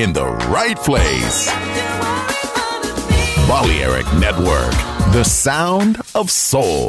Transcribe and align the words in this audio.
In 0.00 0.14
the 0.14 0.26
right 0.48 0.78
place. 0.78 1.50
Balearic 3.46 4.06
Network, 4.14 4.72
the 5.12 5.24
sound 5.24 6.00
of 6.14 6.30
soul. 6.30 6.88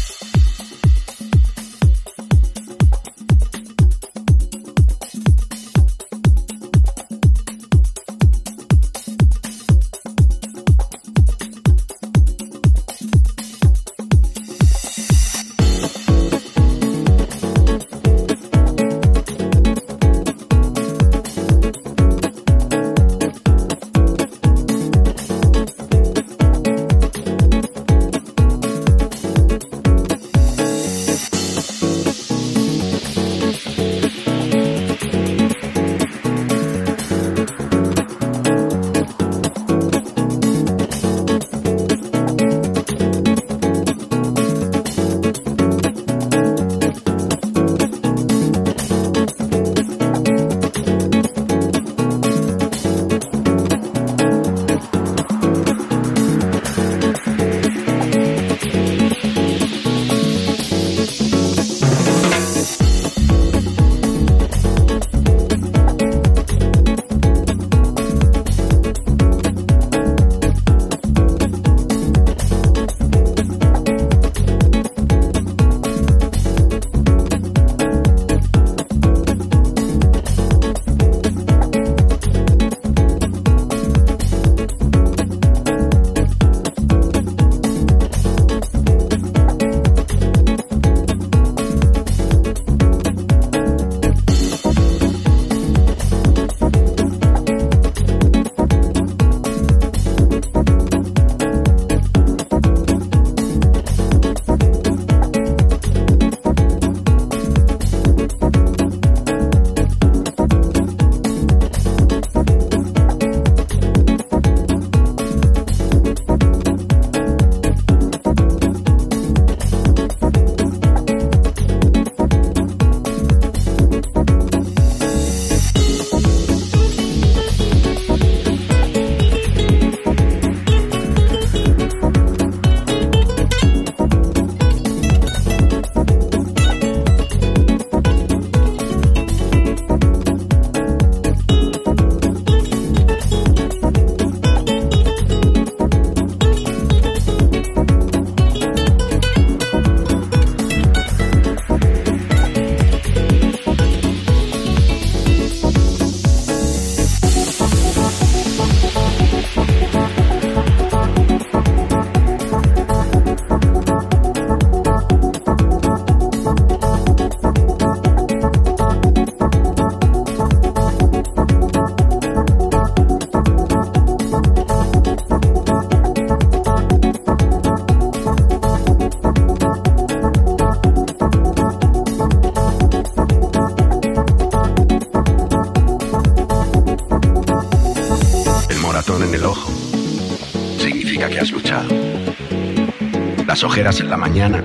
Ojeras 193.63 193.99
en 193.99 194.09
la 194.09 194.17
mañana 194.17 194.63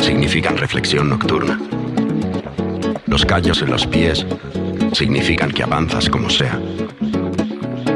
significan 0.00 0.56
reflexión 0.56 1.08
nocturna. 1.08 1.58
Los 3.06 3.24
callos 3.24 3.62
en 3.62 3.70
los 3.70 3.86
pies 3.86 4.26
significan 4.92 5.50
que 5.50 5.62
avanzas 5.62 6.08
como 6.08 6.30
sea. 6.30 6.58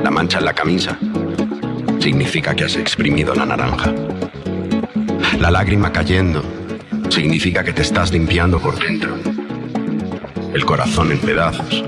La 0.03 0.11
mancha 0.11 0.39
en 0.39 0.45
la 0.45 0.53
camisa 0.53 0.99
significa 1.99 2.55
que 2.55 2.65
has 2.65 2.77
exprimido 2.77 3.35
la 3.35 3.47
naranja. 3.47 3.93
La 5.39 5.51
lágrima 5.51 5.93
cayendo 5.93 6.43
significa 7.09 7.65
que 7.65 7.73
te 7.73 7.83
estás 7.83 8.13
limpiando 8.13 8.61
por 8.61 8.79
dentro. 8.79 9.17
El 10.55 10.65
corazón 10.65 11.13
en 11.13 11.19
pedazos 11.19 11.85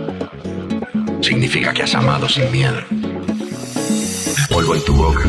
significa 1.21 1.73
que 1.73 1.83
has 1.83 1.95
amado 1.95 2.29
sin 2.29 2.51
miedo. 2.51 2.81
Polvo 4.51 4.75
en 4.75 4.85
tu 4.85 4.95
boca 4.95 5.29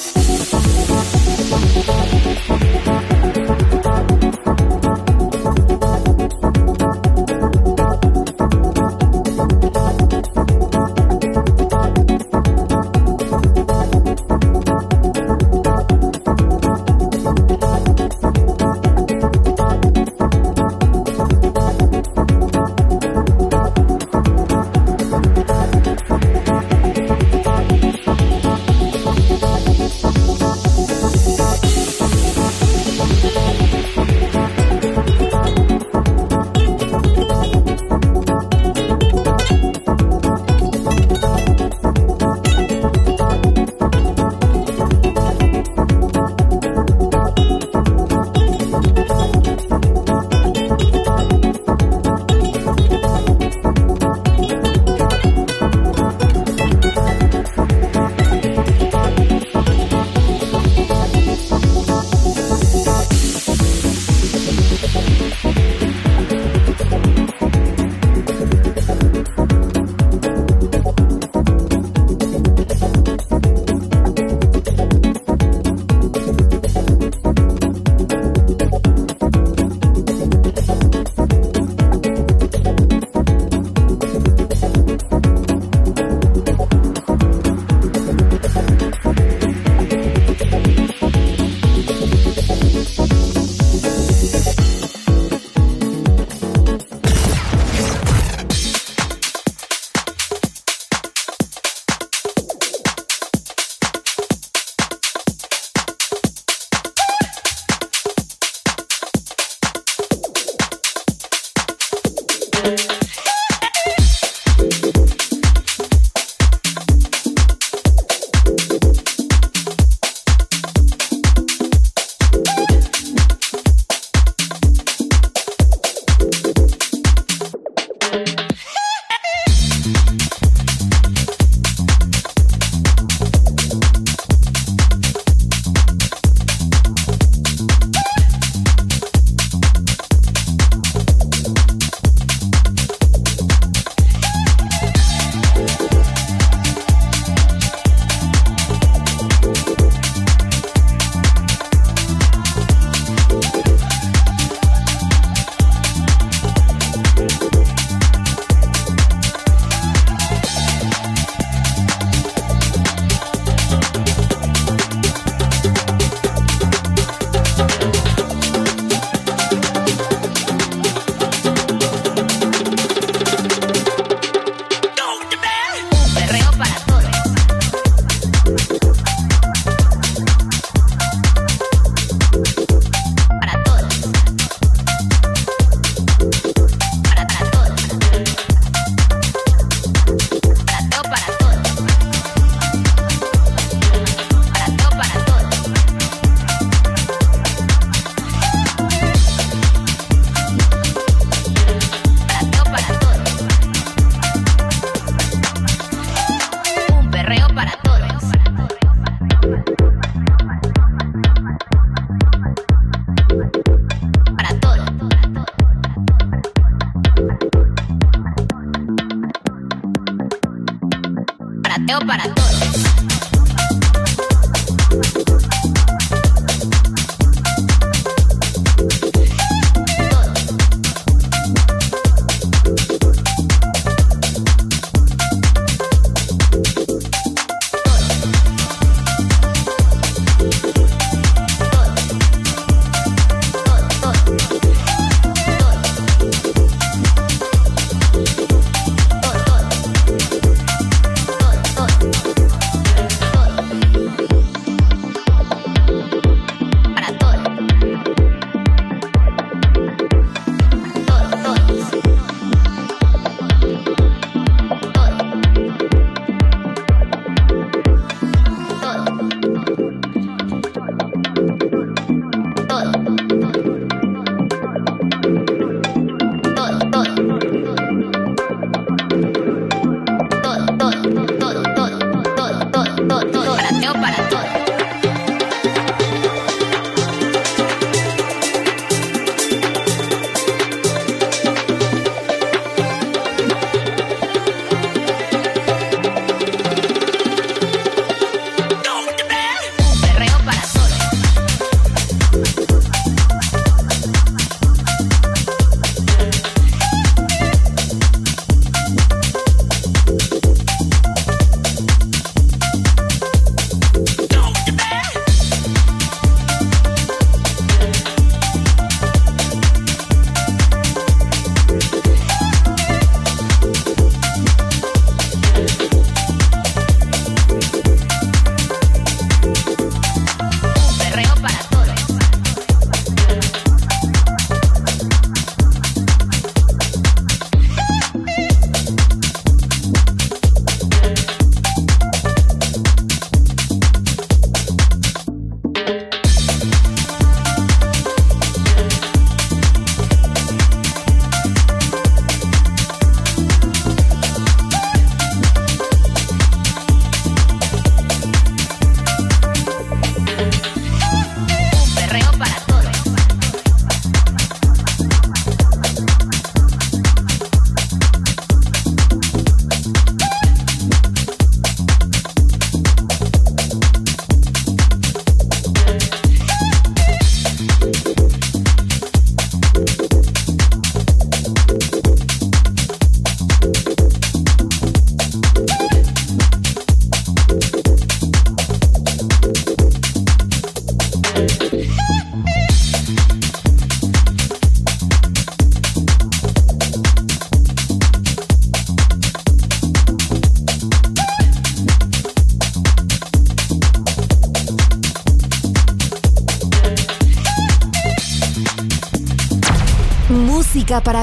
Thank 1.73 2.87
you. 2.87 3.00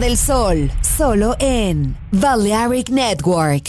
Del 0.00 0.16
Sol, 0.16 0.72
solo 0.80 1.36
en 1.38 1.94
Balearic 2.10 2.88
Network. 2.88 3.59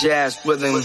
Jazz 0.00 0.38
rhythm. 0.44 0.84